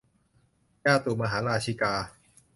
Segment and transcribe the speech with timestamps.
[0.83, 1.93] จาตุมหาราชิกา